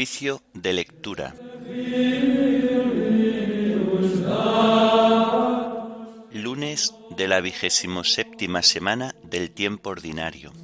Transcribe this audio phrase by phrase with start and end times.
[0.00, 1.34] Oficio de lectura.
[6.32, 10.54] Lunes de la vigésimo séptima semana del tiempo ordinario.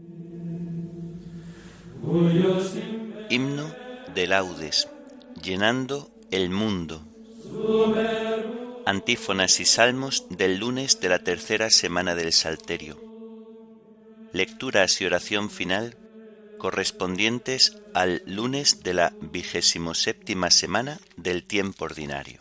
[3.28, 3.74] Himno
[4.14, 4.88] de laudes,
[5.42, 7.02] llenando el mundo.
[8.86, 12.98] Antífonas y salmos del lunes de la tercera semana del Salterio.
[14.32, 15.94] Lecturas y oración final
[16.58, 22.40] correspondientes al lunes de la vigésimo séptima semana del tiempo ordinario.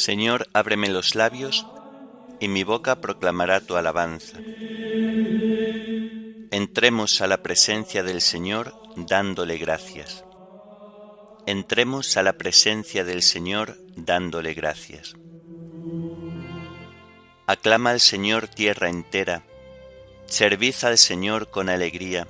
[0.00, 1.66] Señor, ábreme los labios,
[2.40, 4.38] y mi boca proclamará tu alabanza.
[6.50, 10.24] Entremos a la presencia del Señor dándole gracias.
[11.46, 15.14] Entremos a la presencia del Señor dándole gracias.
[17.46, 19.42] Aclama al Señor tierra entera,
[20.26, 22.28] servid al Señor con alegría,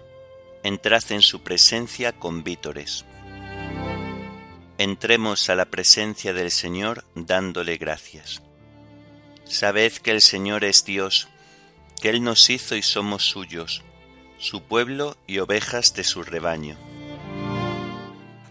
[0.62, 3.04] entrad en su presencia con vítores.
[4.78, 8.40] Entremos a la presencia del Señor dándole gracias.
[9.44, 11.28] Sabed que el Señor es Dios,
[12.00, 13.82] que Él nos hizo y somos suyos,
[14.38, 16.78] su pueblo y ovejas de su rebaño.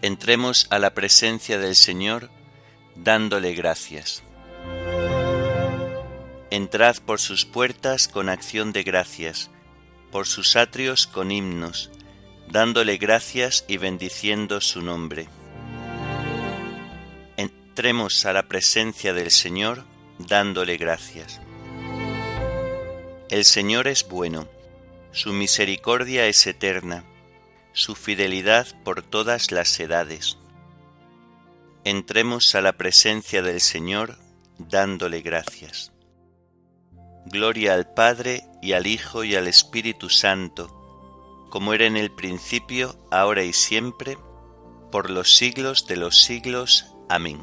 [0.02, 2.30] Entremos a la presencia del Señor
[2.96, 4.22] dándole gracias.
[6.50, 9.50] Entrad por sus puertas con acción de gracias,
[10.10, 11.90] por sus atrios con himnos,
[12.48, 15.28] dándole gracias y bendiciendo su nombre
[17.80, 19.84] entremos a la presencia del Señor
[20.18, 21.40] dándole gracias.
[23.30, 24.48] El Señor es bueno,
[25.12, 27.04] su misericordia es eterna,
[27.72, 30.38] su fidelidad por todas las edades.
[31.84, 34.18] Entremos a la presencia del Señor
[34.58, 35.92] dándole gracias.
[37.26, 40.68] Gloria al Padre y al Hijo y al Espíritu Santo,
[41.50, 44.18] como era en el principio, ahora y siempre,
[44.90, 46.86] por los siglos de los siglos.
[47.08, 47.40] Amén.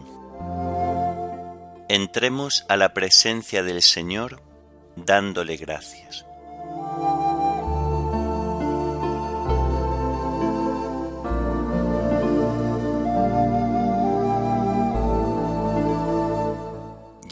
[1.90, 4.44] Entremos a la presencia del Señor
[4.96, 6.27] dándole gracias.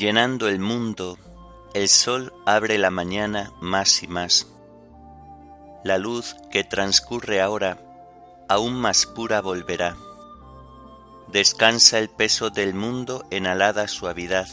[0.05, 1.17] Llenando el mundo,
[1.73, 4.45] el sol abre la mañana más y más.
[5.83, 7.79] La luz que transcurre ahora
[8.47, 9.97] aún más pura volverá
[11.31, 14.47] Descansa el peso del mundo en alada suavidad,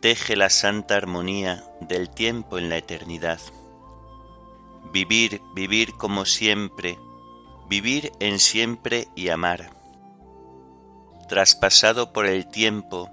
[0.00, 3.40] teje la santa armonía del tiempo en la eternidad.
[4.92, 7.00] Vivir, vivir como siempre,
[7.68, 9.70] vivir en siempre y amar.
[11.28, 13.10] Traspasado por el tiempo,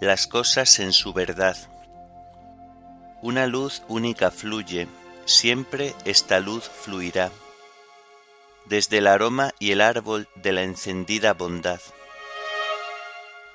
[0.00, 1.56] las cosas en su verdad.
[3.22, 4.88] Una luz única fluye,
[5.26, 7.30] siempre esta luz fluirá
[8.70, 11.80] desde el aroma y el árbol de la encendida bondad.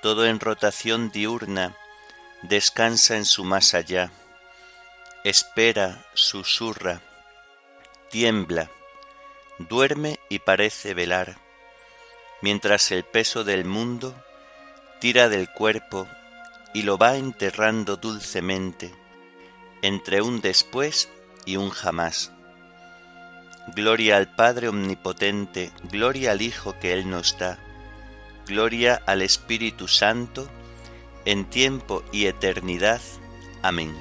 [0.01, 1.75] Todo en rotación diurna
[2.43, 4.11] descansa en su más allá,
[5.23, 7.01] espera, susurra,
[8.11, 8.69] tiembla,
[9.57, 11.37] duerme y parece velar,
[12.41, 14.13] mientras el peso del mundo
[14.99, 16.07] tira del cuerpo
[16.75, 18.93] y lo va enterrando dulcemente
[19.81, 21.07] entre un después
[21.45, 22.33] y un jamás.
[23.73, 27.57] Gloria al Padre Omnipotente, gloria al Hijo que Él nos da,
[28.45, 30.49] gloria al Espíritu Santo,
[31.23, 33.01] en tiempo y eternidad.
[33.61, 33.95] Amén.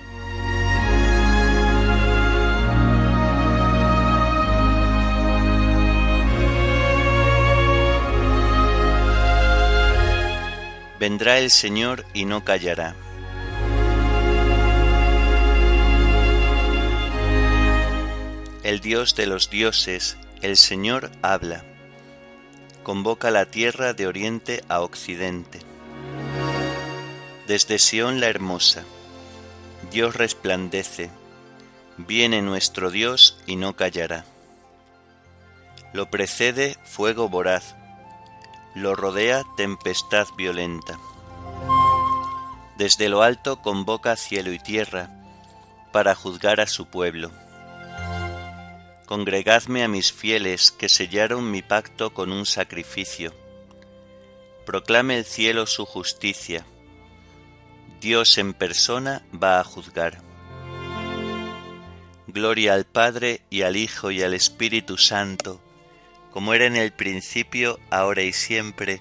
[11.06, 12.96] Vendrá el Señor y no callará
[18.62, 21.62] El Dios de los dioses, el Señor habla.
[22.82, 25.58] Convoca la tierra de oriente a occidente.
[27.46, 28.84] Desde Sión la hermosa,
[29.90, 31.10] Dios resplandece,
[31.98, 34.24] viene nuestro Dios y no callará.
[35.92, 37.74] Lo precede fuego voraz,
[38.74, 40.98] lo rodea tempestad violenta.
[42.76, 45.10] Desde lo alto convoca cielo y tierra
[45.92, 47.30] para juzgar a su pueblo
[49.06, 53.34] Congregadme a mis fieles que sellaron mi pacto con un sacrificio.
[54.64, 56.64] Proclame el cielo su justicia.
[58.00, 60.22] Dios en persona va a juzgar.
[62.26, 65.60] Gloria al Padre y al Hijo y al Espíritu Santo,
[66.34, 69.00] como era en el principio, ahora y siempre,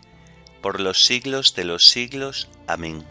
[0.61, 2.47] por los siglos de los siglos.
[2.67, 3.03] Amén.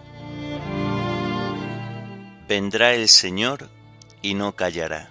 [2.47, 3.69] vendrá el Señor
[4.21, 5.11] y no callará.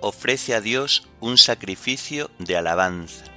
[0.00, 3.35] Ofrece a Dios un sacrificio de alabanza.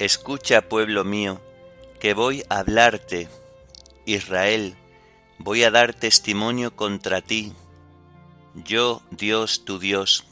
[0.00, 1.42] Escucha, pueblo mío,
[2.00, 3.28] que voy a hablarte,
[4.06, 4.74] Israel,
[5.36, 7.52] voy a dar testimonio contra ti,
[8.54, 10.24] yo, Dios, tu Dios.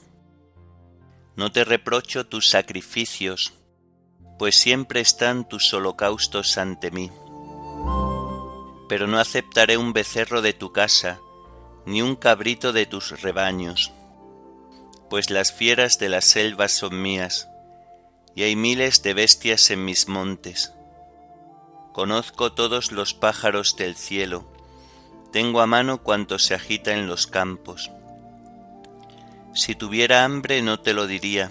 [1.36, 3.52] No te reprocho tus sacrificios,
[4.38, 7.10] pues siempre están tus holocaustos ante mí.
[8.88, 11.20] Pero no aceptaré un becerro de tu casa,
[11.84, 13.92] ni un cabrito de tus rebaños,
[15.10, 17.50] pues las fieras de las selvas son mías,
[18.38, 20.72] y hay miles de bestias en mis montes.
[21.92, 24.44] Conozco todos los pájaros del cielo,
[25.32, 27.90] tengo a mano cuanto se agita en los campos.
[29.54, 31.50] Si tuviera hambre no te lo diría,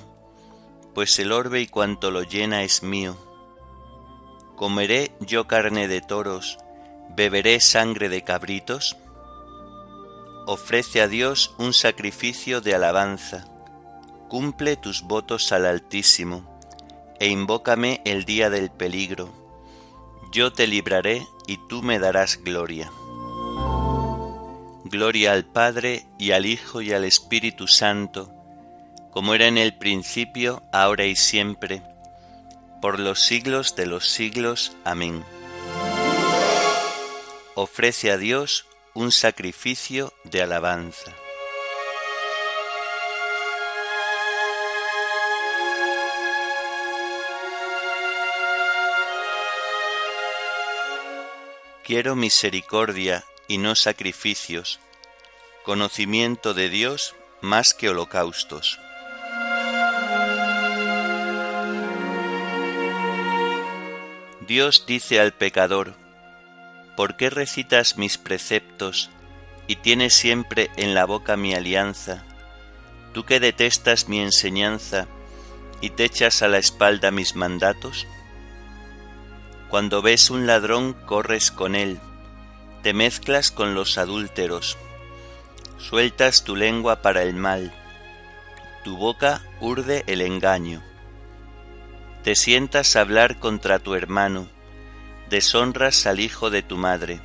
[0.96, 3.18] pues el orbe y cuanto lo llena es mío.
[4.56, 6.58] ¿Comeré yo carne de toros,
[7.10, 8.96] beberé sangre de cabritos?
[10.46, 13.46] Ofrece a Dios un sacrificio de alabanza,
[14.30, 16.57] cumple tus votos al Altísimo
[17.20, 19.30] e invócame el día del peligro.
[20.32, 22.92] Yo te libraré y tú me darás gloria.
[24.84, 28.32] Gloria al Padre y al Hijo y al Espíritu Santo,
[29.12, 31.82] como era en el principio, ahora y siempre,
[32.82, 34.76] por los siglos de los siglos.
[34.84, 35.24] Amén.
[37.56, 41.12] Ofrece a Dios un sacrificio de alabanza.
[51.88, 54.82] Quiero misericordia y no sacrificios,
[55.64, 58.78] conocimiento de Dios más que holocaustos.
[64.46, 65.96] Dios dice al pecador,
[66.98, 69.10] ¿por qué recitas mis preceptos
[69.68, 72.26] y tienes siempre en la boca mi alianza,
[73.14, 75.08] tú que detestas mi enseñanza
[75.80, 78.06] y te echas a la espalda mis mandatos?
[79.70, 82.00] Cuando ves un ladrón corres con él,
[82.84, 84.78] te mezclas con los adúlteros,
[85.78, 87.74] sueltas tu lengua para el mal,
[88.86, 90.82] tu boca urde el engaño.
[92.24, 94.48] Te sientas a hablar contra tu hermano,
[95.30, 97.20] deshonras al hijo de tu madre.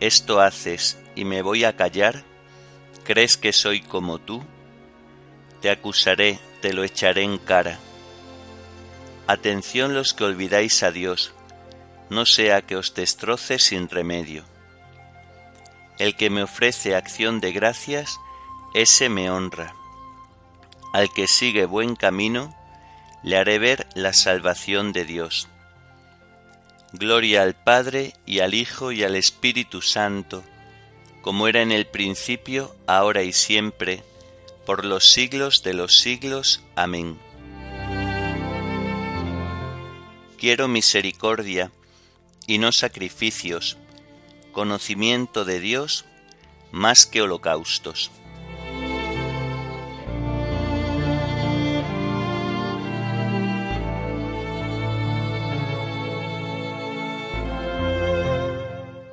[0.00, 2.24] Esto haces y me voy a callar,
[3.04, 4.42] ¿crees que soy como tú?
[5.60, 7.78] Te acusaré, te lo echaré en cara.
[9.28, 11.34] Atención los que olvidáis a Dios,
[12.08, 14.42] no sea que os destroce sin remedio.
[15.98, 18.18] El que me ofrece acción de gracias,
[18.72, 19.74] ese me honra.
[20.94, 22.56] Al que sigue buen camino,
[23.22, 25.46] le haré ver la salvación de Dios.
[26.94, 30.42] Gloria al Padre y al Hijo y al Espíritu Santo,
[31.20, 34.02] como era en el principio, ahora y siempre,
[34.64, 36.62] por los siglos de los siglos.
[36.76, 37.27] Amén.
[40.38, 41.72] Quiero misericordia
[42.46, 43.76] y no sacrificios,
[44.52, 46.04] conocimiento de Dios
[46.70, 48.12] más que holocaustos.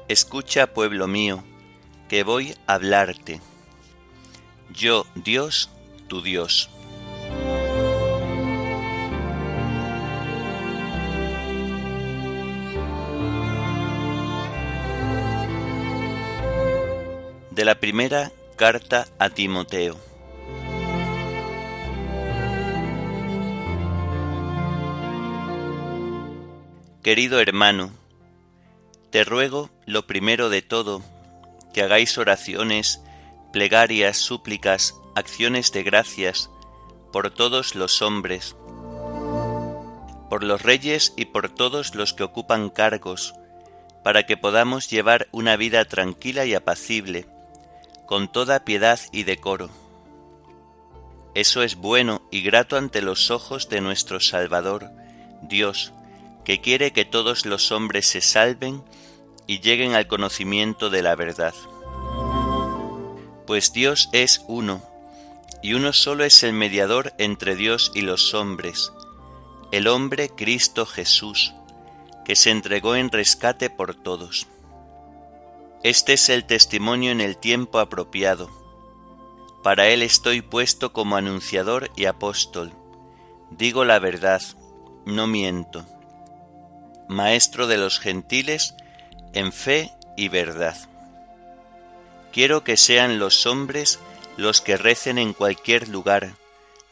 [0.08, 1.44] Escucha, pueblo mío,
[2.08, 3.41] que voy a hablarte.
[4.72, 5.72] Yo, Dios,
[6.08, 6.70] tu Dios.
[17.55, 19.97] De la primera carta a Timoteo.
[27.01, 27.91] Querido hermano,
[29.09, 31.01] te ruego lo primero de todo,
[31.74, 33.00] que hagáis oraciones,
[33.53, 36.50] plegarias, súplicas, acciones de gracias
[37.13, 38.57] por todos los hombres,
[40.29, 43.33] por los reyes y por todos los que ocupan cargos,
[44.03, 47.27] para que podamos llevar una vida tranquila y apacible,
[48.05, 49.69] con toda piedad y decoro.
[51.33, 54.89] Eso es bueno y grato ante los ojos de nuestro Salvador,
[55.41, 55.91] Dios,
[56.45, 58.83] que quiere que todos los hombres se salven
[59.47, 61.53] y lleguen al conocimiento de la verdad.
[63.45, 64.81] Pues Dios es uno,
[65.62, 68.91] y uno solo es el mediador entre Dios y los hombres,
[69.71, 71.53] el hombre Cristo Jesús,
[72.24, 74.47] que se entregó en rescate por todos.
[75.86, 78.50] Este es el testimonio en el tiempo apropiado.
[79.62, 82.74] Para él estoy puesto como anunciador y apóstol.
[83.51, 84.42] Digo la verdad,
[85.06, 85.86] no miento.
[87.08, 88.74] Maestro de los gentiles
[89.34, 90.75] en fe y verdad.
[92.34, 94.00] Quiero que sean los hombres
[94.38, 96.34] los que recen en cualquier lugar,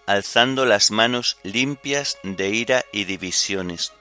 [0.06, 3.92] alzando las manos limpias de ira y divisiones.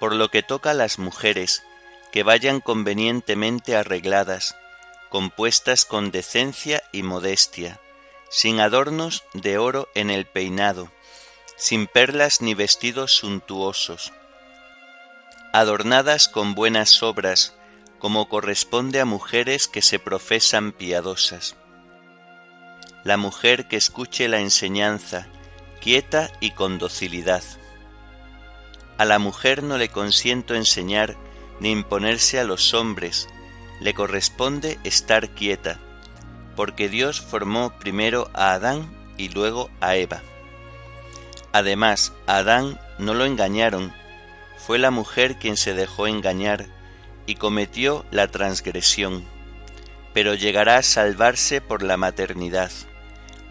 [0.00, 1.62] Por lo que toca a las mujeres,
[2.14, 4.56] que vayan convenientemente arregladas,
[5.10, 7.80] compuestas con decencia y modestia,
[8.30, 10.92] sin adornos de oro en el peinado,
[11.56, 14.12] sin perlas ni vestidos suntuosos,
[15.52, 17.56] adornadas con buenas obras,
[17.98, 21.56] como corresponde a mujeres que se profesan piadosas
[23.02, 25.26] la mujer que escuche la enseñanza,
[25.82, 27.42] quieta y con docilidad.
[28.96, 31.14] A la mujer no le consiento enseñar
[31.64, 33.26] ni imponerse a los hombres,
[33.80, 35.80] le corresponde estar quieta,
[36.56, 40.20] porque Dios formó primero a Adán y luego a Eva.
[41.52, 43.94] Además, a Adán no lo engañaron,
[44.58, 46.66] fue la mujer quien se dejó engañar
[47.24, 49.24] y cometió la transgresión,
[50.12, 52.72] pero llegará a salvarse por la maternidad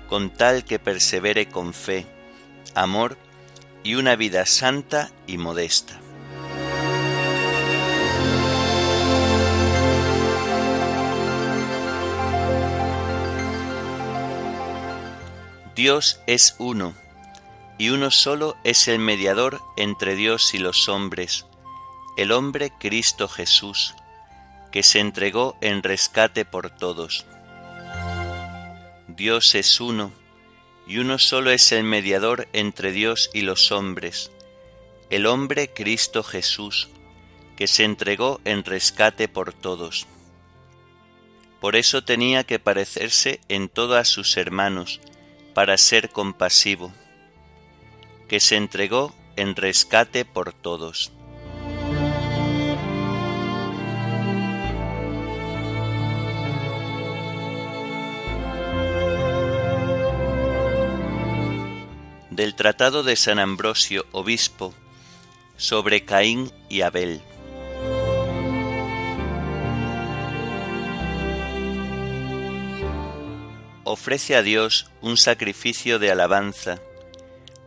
[0.07, 2.05] con tal que persevere con fe,
[2.75, 3.17] amor
[3.81, 6.02] y una vida santa y modesta.
[15.83, 16.95] Dios es uno,
[17.77, 21.45] y uno solo es el mediador entre Dios y los hombres,
[22.15, 23.93] el hombre Cristo Jesús,
[24.71, 27.25] que se entregó en rescate por todos.
[29.09, 30.13] Dios es uno,
[30.87, 34.31] y uno solo es el mediador entre Dios y los hombres,
[35.09, 36.87] el hombre Cristo Jesús,
[37.57, 40.07] que se entregó en rescate por todos.
[41.59, 45.01] Por eso tenía que parecerse en todo a sus hermanos,
[45.53, 46.91] para ser compasivo,
[48.27, 51.11] que se entregó en rescate por todos.
[62.35, 64.73] del Tratado de San Ambrosio, Obispo,
[65.55, 67.21] sobre Caín y Abel.
[73.93, 76.81] Ofrece a Dios un sacrificio de alabanza,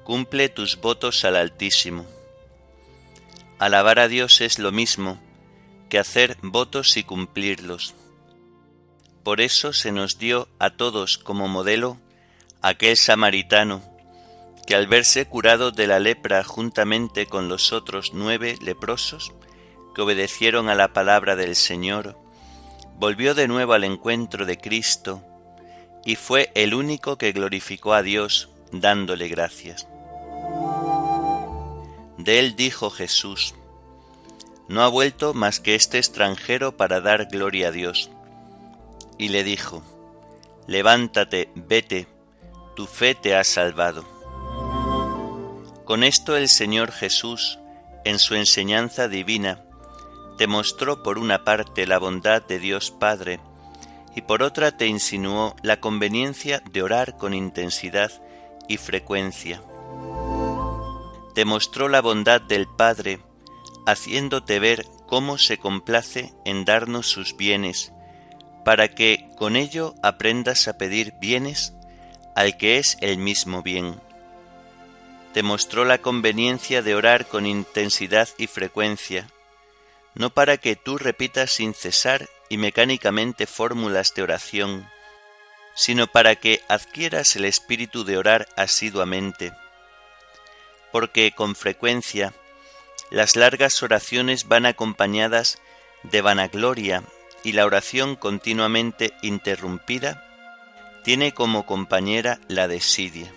[0.02, 2.04] cumple tus votos al Altísimo.
[3.61, 5.21] Alabar a Dios es lo mismo
[5.88, 7.95] que hacer votos y cumplirlos.
[9.23, 11.97] Por eso se nos dio a todos como modelo
[12.61, 13.85] aquel samaritano
[14.66, 19.33] que al verse curado de la lepra juntamente con los otros nueve leprosos,
[19.95, 22.18] que obedecieron a la palabra del Señor,
[22.97, 25.23] volvió de nuevo al encuentro de Cristo
[26.06, 29.88] y fue el único que glorificó a Dios dándole gracias.
[32.16, 33.54] De él dijo Jesús,
[34.68, 38.08] No ha vuelto más que este extranjero para dar gloria a Dios.
[39.18, 39.82] Y le dijo,
[40.68, 42.06] Levántate, vete,
[42.76, 44.04] tu fe te ha salvado.
[45.84, 47.58] Con esto el Señor Jesús,
[48.04, 49.64] en su enseñanza divina,
[50.38, 53.40] demostró por una parte la bondad de Dios Padre
[54.16, 58.11] y por otra te insinuó la conveniencia de orar con intensidad
[58.66, 59.62] y frecuencia.
[61.37, 63.20] Demostró la bondad del Padre,
[63.87, 67.92] haciéndote ver cómo se complace en darnos sus bienes,
[68.64, 71.75] para que con ello aprendas a pedir bienes
[72.35, 74.00] al que es el mismo bien
[75.37, 79.28] demostró la conveniencia de orar con intensidad y frecuencia,
[80.14, 84.88] no para que tú repitas sin cesar y mecánicamente fórmulas de oración,
[85.75, 89.53] sino para que adquieras el espíritu de orar asiduamente,
[90.93, 92.33] porque con frecuencia
[93.11, 95.59] las largas oraciones van acompañadas
[96.03, 97.03] de vanagloria
[97.45, 100.23] y la oración continuamente interrumpida
[101.05, 103.31] tiene como compañera la desidia.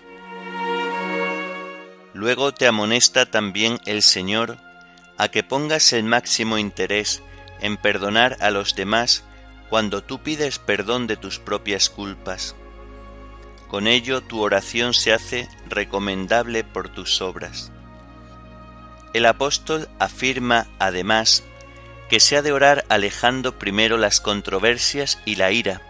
[2.14, 4.58] Luego te amonesta también el Señor
[5.18, 7.22] a que pongas el máximo interés
[7.62, 9.24] en perdonar a los demás
[9.70, 12.56] cuando tú pides perdón de tus propias culpas.
[13.68, 17.72] Con ello tu oración se hace recomendable por tus obras.
[19.14, 21.44] El apóstol afirma además
[22.10, 25.82] que se ha de orar alejando primero las controversias y la ira,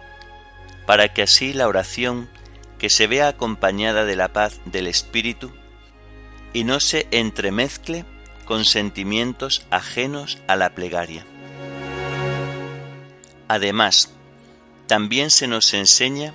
[0.86, 2.30] para que así la oración,
[2.78, 5.52] que se vea acompañada de la paz del Espíritu,
[6.52, 8.06] y no se entremezcle
[8.46, 11.26] con sentimientos ajenos a la plegaria.
[13.50, 14.12] Además,
[14.88, 16.34] también se nos enseña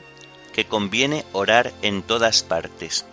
[0.52, 3.06] que conviene orar en todas partes.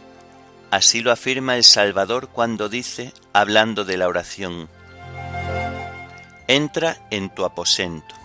[0.71, 4.69] Así lo afirma el Salvador cuando dice, hablando de la oración,
[6.47, 8.15] entra en tu aposento.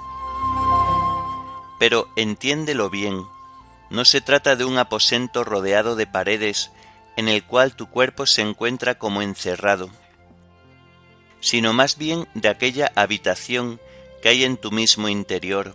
[1.78, 3.24] Pero entiéndelo bien,
[3.90, 6.70] no se trata de un aposento rodeado de paredes
[7.16, 9.90] en el cual tu cuerpo se encuentra como encerrado,
[11.40, 13.78] sino más bien de aquella habitación
[14.22, 15.74] que hay en tu mismo interior,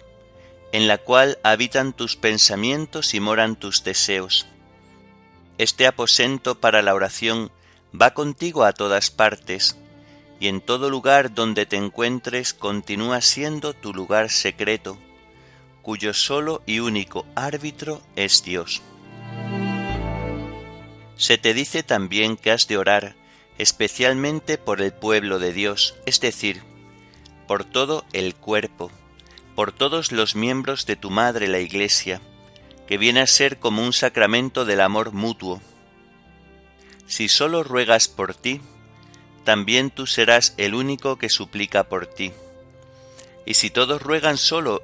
[0.72, 4.48] en la cual habitan tus pensamientos y moran tus deseos.
[5.58, 7.52] Este aposento para la oración
[8.00, 9.78] va contigo a todas partes,
[10.40, 14.98] y en todo lugar donde te encuentres continúa siendo tu lugar secreto,
[15.82, 18.82] cuyo solo y único árbitro es Dios.
[21.16, 23.16] Se te dice también que has de orar
[23.62, 26.64] especialmente por el pueblo de Dios, es decir,
[27.52, 28.90] por todo el cuerpo,
[29.56, 32.22] por todos los miembros de tu madre la Iglesia,
[32.88, 35.62] que viene a ser como un sacramento del amor mutuo.
[37.08, 38.62] Si solo ruegas por ti,
[39.44, 42.32] también tú serás el único que suplica por ti.
[43.46, 44.82] Y si todos ruegan solo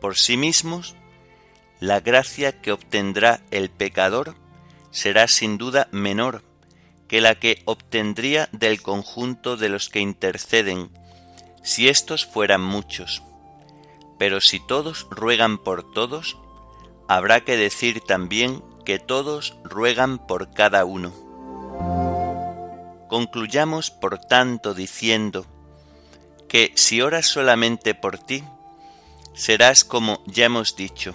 [0.00, 0.94] por sí mismos,
[1.80, 4.36] la gracia que obtendrá el pecador
[4.92, 6.44] será sin duda menor
[7.08, 10.92] que la que obtendría del conjunto de los que interceden,
[11.64, 13.22] si éstos fueran muchos.
[14.18, 16.36] Pero si todos ruegan por todos,
[17.08, 21.12] habrá que decir también que todos ruegan por cada uno.
[23.08, 25.46] Concluyamos, por tanto, diciendo
[26.48, 28.44] que si oras solamente por ti,
[29.32, 31.14] serás, como ya hemos dicho,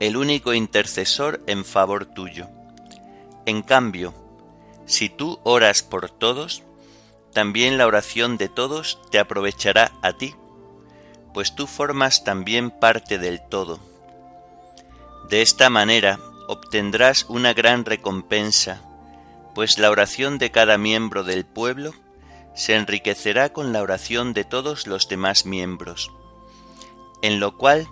[0.00, 2.48] el único intercesor en favor tuyo.
[3.44, 4.14] En cambio,
[4.86, 6.62] si tú oras por todos,
[7.38, 10.34] también la oración de todos te aprovechará a ti,
[11.32, 13.78] pues tú formas también parte del todo.
[15.30, 18.82] De esta manera obtendrás una gran recompensa,
[19.54, 21.94] pues la oración de cada miembro del pueblo
[22.56, 26.10] se enriquecerá con la oración de todos los demás miembros,
[27.22, 27.86] en lo cual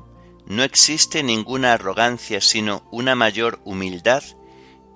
[0.44, 4.25] no existe ninguna arrogancia sino una mayor humildad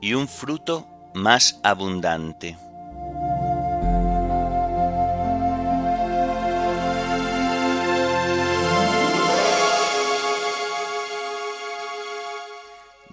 [0.01, 2.59] y un fruto más abundante.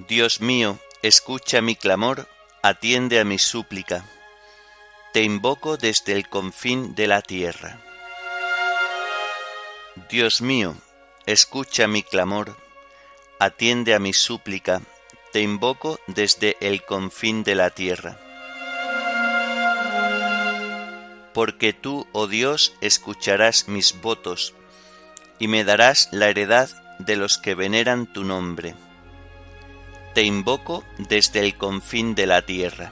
[0.08, 2.30] Dios mío, escucha mi clamor
[2.62, 4.06] atiende a mi súplica.
[5.12, 7.82] Te invoco desde el confín de la tierra.
[10.10, 10.76] Dios mío,
[11.26, 12.56] escucha mi clamor,
[13.40, 14.82] atiende a mi súplica,
[15.34, 18.18] te invoco desde el confín de la tierra.
[21.34, 24.54] Porque tú, oh Dios, escucharás mis votos,
[25.38, 28.76] y me darás la heredad de los que veneran tu nombre
[30.18, 32.92] te invoco desde el confín de la tierra.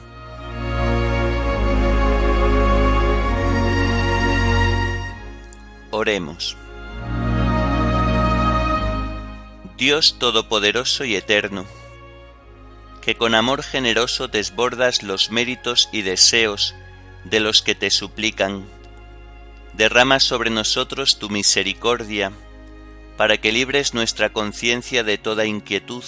[5.90, 6.56] Oremos.
[9.76, 11.66] Dios Todopoderoso y Eterno,
[13.02, 16.76] que con amor generoso desbordas los méritos y deseos
[17.24, 18.68] de los que te suplican,
[19.74, 22.32] derrama sobre nosotros tu misericordia,
[23.18, 26.04] para que libres nuestra conciencia de toda inquietud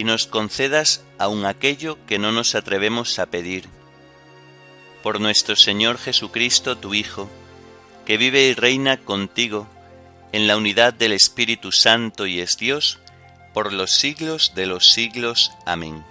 [0.00, 3.68] y nos concedas aun aquello que no nos atrevemos a pedir.
[5.02, 7.28] Por nuestro Señor Jesucristo, tu Hijo,
[8.06, 9.66] que vive y reina contigo
[10.32, 12.98] en la unidad del Espíritu Santo y es Dios,
[13.52, 15.52] por los siglos de los siglos.
[15.66, 16.02] Amén.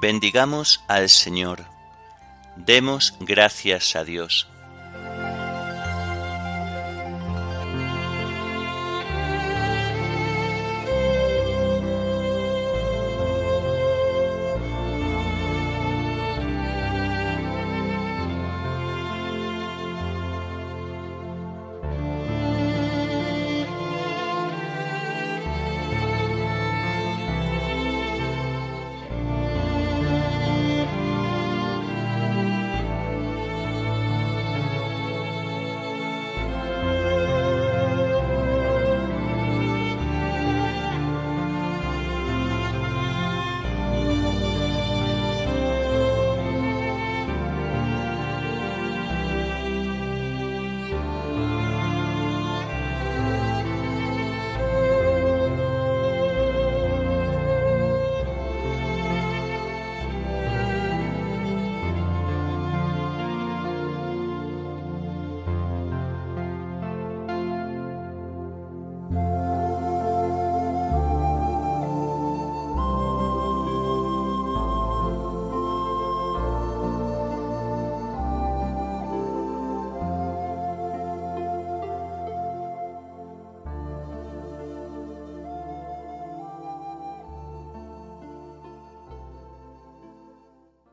[0.00, 1.66] Bendigamos al Señor.
[2.56, 4.48] Demos gracias a Dios.